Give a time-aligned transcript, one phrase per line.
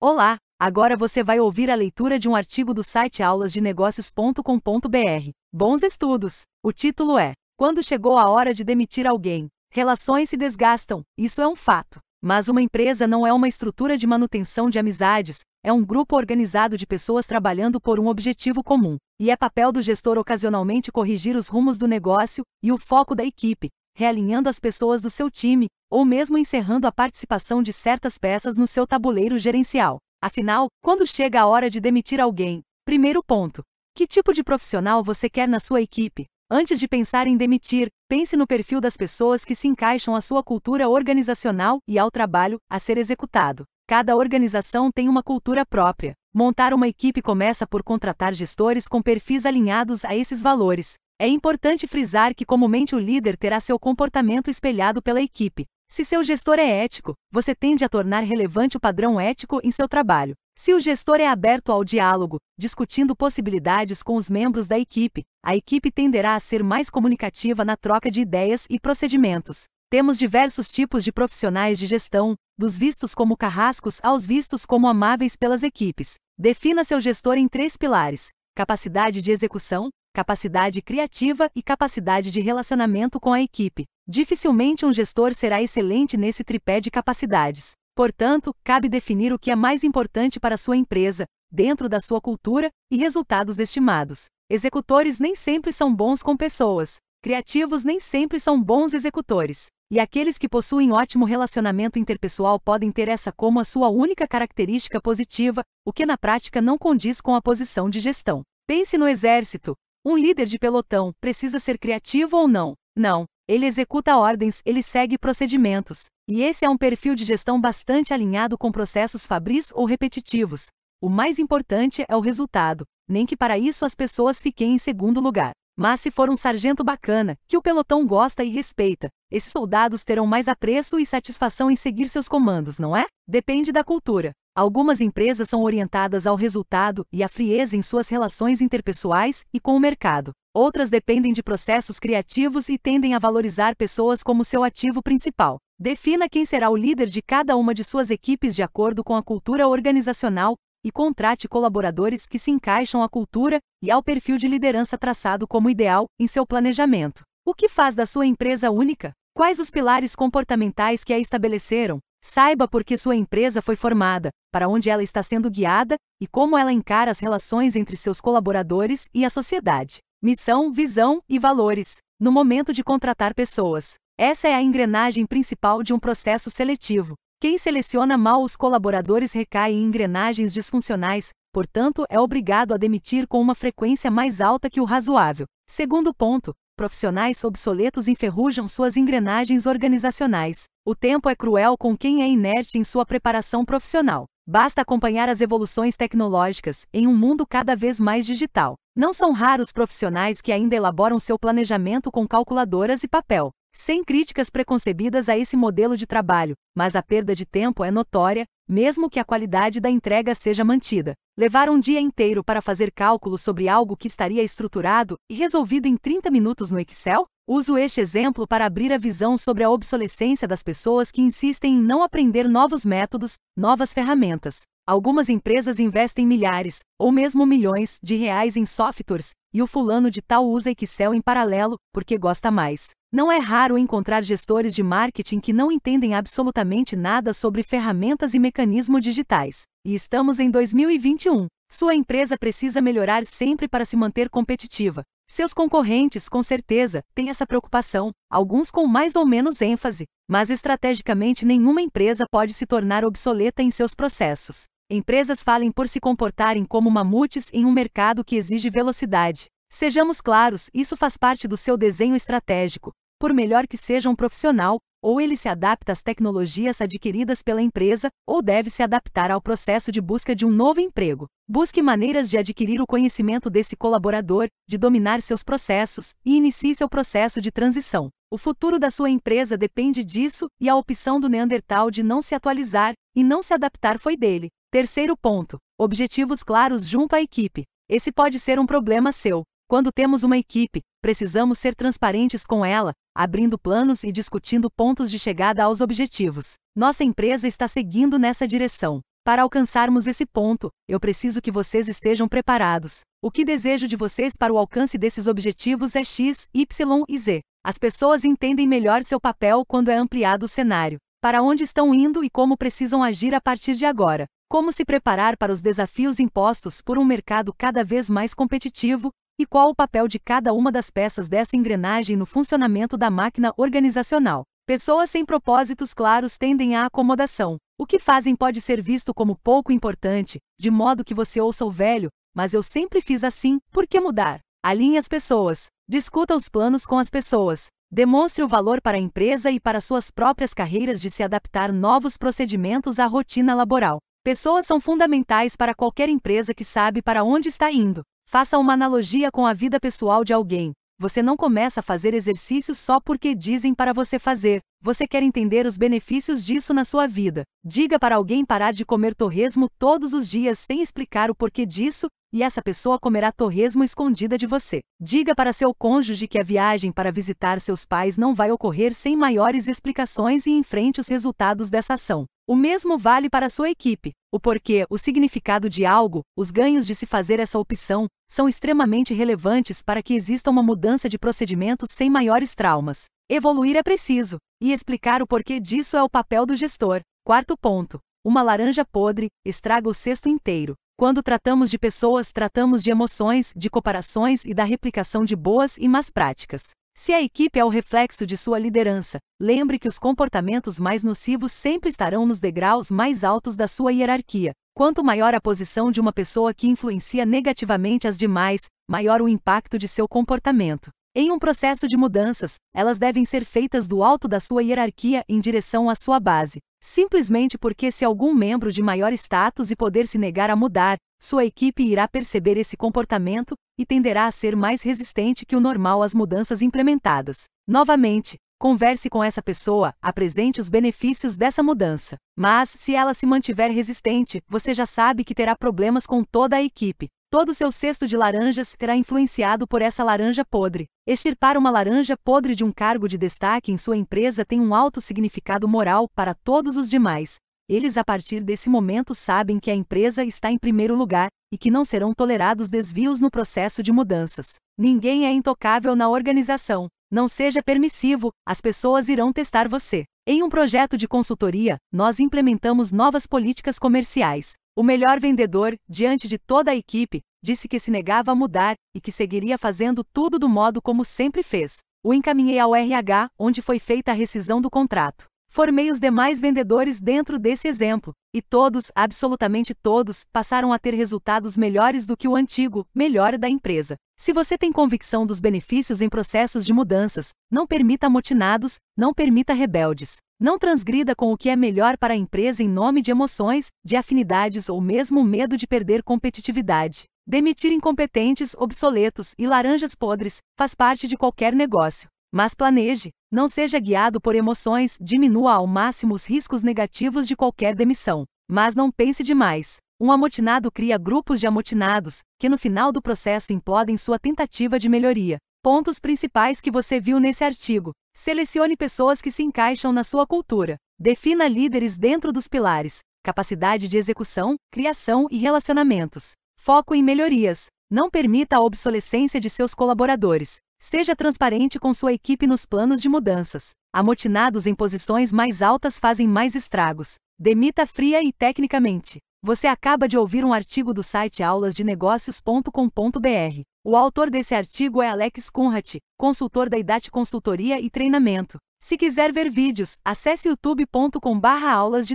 [0.00, 0.36] Olá!
[0.60, 5.30] Agora você vai ouvir a leitura de um artigo do site aulasdenegócios.com.br.
[5.52, 6.42] Bons estudos!
[6.62, 9.48] O título é: Quando chegou a hora de demitir alguém.
[9.72, 11.98] Relações se desgastam, isso é um fato.
[12.22, 16.76] Mas uma empresa não é uma estrutura de manutenção de amizades, é um grupo organizado
[16.76, 18.98] de pessoas trabalhando por um objetivo comum.
[19.20, 23.24] E é papel do gestor ocasionalmente corrigir os rumos do negócio e o foco da
[23.24, 23.68] equipe,
[23.98, 28.64] realinhando as pessoas do seu time, ou mesmo encerrando a participação de certas peças no
[28.64, 29.98] seu tabuleiro gerencial.
[30.22, 33.64] Afinal, quando chega a hora de demitir alguém, primeiro ponto:
[33.96, 36.26] que tipo de profissional você quer na sua equipe?
[36.48, 40.44] Antes de pensar em demitir, pense no perfil das pessoas que se encaixam à sua
[40.44, 43.64] cultura organizacional e ao trabalho a ser executado.
[43.88, 46.14] Cada organização tem uma cultura própria.
[46.32, 50.94] Montar uma equipe começa por contratar gestores com perfis alinhados a esses valores.
[51.20, 55.66] É importante frisar que comumente o líder terá seu comportamento espelhado pela equipe.
[55.90, 59.88] Se seu gestor é ético, você tende a tornar relevante o padrão ético em seu
[59.88, 60.34] trabalho.
[60.56, 65.56] Se o gestor é aberto ao diálogo, discutindo possibilidades com os membros da equipe, a
[65.56, 69.64] equipe tenderá a ser mais comunicativa na troca de ideias e procedimentos.
[69.90, 75.34] Temos diversos tipos de profissionais de gestão, dos vistos como carrascos aos vistos como amáveis
[75.34, 76.14] pelas equipes.
[76.38, 79.88] Defina seu gestor em três pilares: capacidade de execução,
[80.18, 83.84] capacidade criativa e capacidade de relacionamento com a equipe.
[84.04, 87.74] Dificilmente um gestor será excelente nesse tripé de capacidades.
[87.94, 92.68] Portanto, cabe definir o que é mais importante para sua empresa, dentro da sua cultura
[92.90, 94.24] e resultados estimados.
[94.50, 96.96] Executores nem sempre são bons com pessoas.
[97.22, 99.66] Criativos nem sempre são bons executores.
[99.88, 105.00] E aqueles que possuem ótimo relacionamento interpessoal podem ter essa como a sua única característica
[105.00, 108.42] positiva, o que na prática não condiz com a posição de gestão.
[108.66, 112.74] Pense no exército, um líder de pelotão precisa ser criativo ou não?
[112.96, 113.24] Não.
[113.48, 116.06] Ele executa ordens, ele segue procedimentos.
[116.28, 120.66] E esse é um perfil de gestão bastante alinhado com processos fabris ou repetitivos.
[121.00, 125.20] O mais importante é o resultado, nem que para isso as pessoas fiquem em segundo
[125.20, 125.52] lugar.
[125.76, 130.26] Mas se for um sargento bacana, que o pelotão gosta e respeita, esses soldados terão
[130.26, 133.06] mais apreço e satisfação em seguir seus comandos, não é?
[133.26, 134.32] Depende da cultura.
[134.58, 139.76] Algumas empresas são orientadas ao resultado e à frieza em suas relações interpessoais e com
[139.76, 140.32] o mercado.
[140.52, 145.58] Outras dependem de processos criativos e tendem a valorizar pessoas como seu ativo principal.
[145.78, 149.22] Defina quem será o líder de cada uma de suas equipes de acordo com a
[149.22, 154.98] cultura organizacional e contrate colaboradores que se encaixam à cultura e ao perfil de liderança
[154.98, 157.22] traçado como ideal em seu planejamento.
[157.46, 159.12] O que faz da sua empresa única?
[159.36, 162.00] Quais os pilares comportamentais que a estabeleceram?
[162.20, 166.58] Saiba por que sua empresa foi formada, para onde ela está sendo guiada e como
[166.58, 169.98] ela encara as relações entre seus colaboradores e a sociedade.
[170.22, 171.98] Missão, visão e valores.
[172.20, 173.94] No momento de contratar pessoas.
[174.18, 177.14] Essa é a engrenagem principal de um processo seletivo.
[177.40, 183.40] Quem seleciona mal os colaboradores recai em engrenagens disfuncionais, portanto, é obrigado a demitir com
[183.40, 185.46] uma frequência mais alta que o razoável.
[185.70, 190.62] Segundo ponto, profissionais obsoletos enferrujam suas engrenagens organizacionais.
[190.86, 194.26] O tempo é cruel com quem é inerte em sua preparação profissional.
[194.46, 198.76] Basta acompanhar as evoluções tecnológicas em um mundo cada vez mais digital.
[198.96, 203.50] Não são raros profissionais que ainda elaboram seu planejamento com calculadoras e papel.
[203.74, 208.44] Sem críticas preconcebidas a esse modelo de trabalho, mas a perda de tempo é notória,
[208.68, 211.14] mesmo que a qualidade da entrega seja mantida.
[211.36, 215.96] Levar um dia inteiro para fazer cálculos sobre algo que estaria estruturado e resolvido em
[215.96, 217.24] 30 minutos no Excel?
[217.48, 221.82] Uso este exemplo para abrir a visão sobre a obsolescência das pessoas que insistem em
[221.82, 224.62] não aprender novos métodos, novas ferramentas.
[224.86, 230.20] Algumas empresas investem milhares, ou mesmo milhões, de reais em softwares, e o fulano de
[230.20, 232.90] tal usa Excel em paralelo, porque gosta mais.
[233.10, 238.38] Não é raro encontrar gestores de marketing que não entendem absolutamente nada sobre ferramentas e
[238.38, 238.57] mecanismos
[239.00, 239.62] digitais.
[239.84, 241.46] E estamos em 2021.
[241.70, 245.02] Sua empresa precisa melhorar sempre para se manter competitiva.
[245.30, 251.44] Seus concorrentes, com certeza, têm essa preocupação, alguns com mais ou menos ênfase, mas estrategicamente
[251.44, 254.64] nenhuma empresa pode se tornar obsoleta em seus processos.
[254.90, 259.46] Empresas falem por se comportarem como mamutes em um mercado que exige velocidade.
[259.70, 262.92] Sejamos claros, isso faz parte do seu desenho estratégico.
[263.20, 268.10] Por melhor que seja um profissional, ou ele se adapta às tecnologias adquiridas pela empresa,
[268.24, 271.26] ou deve se adaptar ao processo de busca de um novo emprego.
[271.48, 276.88] Busque maneiras de adquirir o conhecimento desse colaborador, de dominar seus processos e inicie seu
[276.88, 278.08] processo de transição.
[278.30, 282.36] O futuro da sua empresa depende disso e a opção do Neandertal de não se
[282.36, 284.48] atualizar e não se adaptar foi dele.
[284.70, 287.64] Terceiro ponto: objetivos claros junto à equipe.
[287.88, 289.42] Esse pode ser um problema seu.
[289.70, 295.18] Quando temos uma equipe, precisamos ser transparentes com ela, abrindo planos e discutindo pontos de
[295.18, 296.54] chegada aos objetivos.
[296.74, 299.02] Nossa empresa está seguindo nessa direção.
[299.22, 303.00] Para alcançarmos esse ponto, eu preciso que vocês estejam preparados.
[303.22, 307.40] O que desejo de vocês para o alcance desses objetivos é X, Y e Z.
[307.62, 310.96] As pessoas entendem melhor seu papel quando é ampliado o cenário.
[311.20, 314.24] Para onde estão indo e como precisam agir a partir de agora.
[314.48, 319.46] Como se preparar para os desafios impostos por um mercado cada vez mais competitivo e
[319.46, 324.42] qual o papel de cada uma das peças dessa engrenagem no funcionamento da máquina organizacional.
[324.66, 327.56] Pessoas sem propósitos claros tendem à acomodação.
[327.78, 331.70] O que fazem pode ser visto como pouco importante, de modo que você ouça o
[331.70, 334.40] velho, mas eu sempre fiz assim, por que mudar?
[334.62, 335.66] Alinhe as pessoas.
[335.88, 337.68] Discuta os planos com as pessoas.
[337.90, 342.18] Demonstre o valor para a empresa e para suas próprias carreiras de se adaptar novos
[342.18, 343.98] procedimentos à rotina laboral.
[344.24, 348.02] Pessoas são fundamentais para qualquer empresa que sabe para onde está indo.
[348.30, 350.72] Faça uma analogia com a vida pessoal de alguém.
[351.00, 354.60] Você não começa a fazer exercício só porque dizem para você fazer.
[354.82, 357.44] Você quer entender os benefícios disso na sua vida.
[357.64, 362.06] Diga para alguém parar de comer torresmo todos os dias sem explicar o porquê disso,
[362.30, 364.80] e essa pessoa comerá torresmo escondida de você.
[365.00, 369.16] Diga para seu cônjuge que a viagem para visitar seus pais não vai ocorrer sem
[369.16, 372.26] maiores explicações e enfrente os resultados dessa ação.
[372.50, 374.12] O mesmo vale para sua equipe.
[374.32, 379.12] O porquê, o significado de algo, os ganhos de se fazer essa opção, são extremamente
[379.12, 383.04] relevantes para que exista uma mudança de procedimentos sem maiores traumas.
[383.28, 387.02] Evoluir é preciso, e explicar o porquê disso é o papel do gestor.
[387.22, 387.98] Quarto ponto.
[388.24, 390.72] Uma laranja podre estraga o cesto inteiro.
[390.96, 395.86] Quando tratamos de pessoas, tratamos de emoções, de comparações e da replicação de boas e
[395.86, 396.70] más práticas.
[397.00, 401.52] Se a equipe é o reflexo de sua liderança, lembre que os comportamentos mais nocivos
[401.52, 404.50] sempre estarão nos degraus mais altos da sua hierarquia.
[404.74, 409.78] Quanto maior a posição de uma pessoa que influencia negativamente as demais, maior o impacto
[409.78, 410.90] de seu comportamento.
[411.14, 415.38] Em um processo de mudanças, elas devem ser feitas do alto da sua hierarquia em
[415.38, 416.58] direção à sua base.
[416.80, 421.44] Simplesmente porque, se algum membro de maior status e poder se negar a mudar, sua
[421.44, 426.14] equipe irá perceber esse comportamento e tenderá a ser mais resistente que o normal às
[426.14, 427.44] mudanças implementadas.
[427.66, 432.16] Novamente, converse com essa pessoa, apresente os benefícios dessa mudança.
[432.36, 436.62] Mas, se ela se mantiver resistente, você já sabe que terá problemas com toda a
[436.62, 437.08] equipe.
[437.30, 440.86] Todo seu cesto de laranjas será influenciado por essa laranja podre.
[441.06, 445.00] Extirpar uma laranja podre de um cargo de destaque em sua empresa tem um alto
[445.00, 447.36] significado moral para todos os demais.
[447.68, 451.70] Eles, a partir desse momento, sabem que a empresa está em primeiro lugar e que
[451.70, 454.54] não serão tolerados desvios no processo de mudanças.
[454.78, 456.88] Ninguém é intocável na organização.
[457.10, 460.04] Não seja permissivo, as pessoas irão testar você.
[460.26, 464.56] Em um projeto de consultoria, nós implementamos novas políticas comerciais.
[464.76, 469.00] O melhor vendedor, diante de toda a equipe, disse que se negava a mudar e
[469.00, 471.78] que seguiria fazendo tudo do modo como sempre fez.
[472.04, 475.24] O encaminhei ao RH, onde foi feita a rescisão do contrato.
[475.50, 481.56] Formei os demais vendedores dentro desse exemplo, e todos, absolutamente todos, passaram a ter resultados
[481.56, 483.96] melhores do que o antigo, melhor da empresa.
[484.16, 489.54] Se você tem convicção dos benefícios em processos de mudanças, não permita amotinados, não permita
[489.54, 490.16] rebeldes.
[490.40, 493.96] Não transgrida com o que é melhor para a empresa em nome de emoções, de
[493.96, 497.04] afinidades ou mesmo medo de perder competitividade.
[497.26, 502.08] Demitir incompetentes, obsoletos e laranjas podres faz parte de qualquer negócio.
[502.32, 507.74] Mas planeje, não seja guiado por emoções, diminua ao máximo os riscos negativos de qualquer
[507.74, 508.24] demissão.
[508.50, 509.76] Mas não pense demais.
[510.00, 514.88] Um amotinado cria grupos de amotinados, que no final do processo implodem sua tentativa de
[514.88, 515.38] melhoria.
[515.62, 517.92] Pontos principais que você viu nesse artigo.
[518.14, 520.76] Selecione pessoas que se encaixam na sua cultura.
[521.00, 526.32] Defina líderes dentro dos pilares: capacidade de execução, criação e relacionamentos.
[526.60, 527.66] Foco em melhorias.
[527.90, 530.58] Não permita a obsolescência de seus colaboradores.
[530.80, 533.70] Seja transparente com sua equipe nos planos de mudanças.
[533.92, 537.16] Amotinados em posições mais altas fazem mais estragos.
[537.38, 539.18] Demita fria e tecnicamente.
[539.42, 543.62] Você acaba de ouvir um artigo do site aulasdenegócios.com.br.
[543.84, 548.58] O autor desse artigo é Alex Kunrat, consultor da IDAT Consultoria e Treinamento.
[548.80, 552.08] Se quiser ver vídeos, acesse youtube.com/aulas.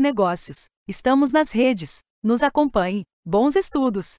[0.88, 2.00] Estamos nas redes.
[2.24, 3.03] Nos acompanhe.
[3.25, 4.15] Bons estudos!